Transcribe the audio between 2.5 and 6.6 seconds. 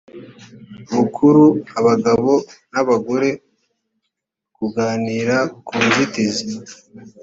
n abagore kuganira ku nzitizi